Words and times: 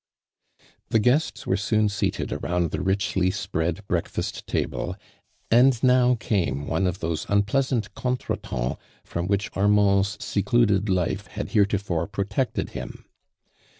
The 0.89 0.97
guests 0.97 1.45
were 1.45 1.55
soon 1.57 1.87
seated 1.87 2.31
around 2.31 2.71
the 2.71 2.81
richly 2.81 3.29
spread 3.29 3.85
breakfast 3.87 4.47
table, 4.47 4.95
and 5.51 5.77
now 5.83 6.17
came 6.19 6.65
one 6.65 6.87
of 6.87 7.01
those 7.01 7.27
unpleasant 7.29 7.93
contre 7.93 8.35
temps 8.37 8.77
from 9.03 9.27
which 9.27 9.51
Armand's 9.55 10.17
secluded 10.19 10.89
life 10.89 11.27
had 11.27 11.49
heretofore 11.49 12.07
protected 12.07 12.71
him. 12.71 13.05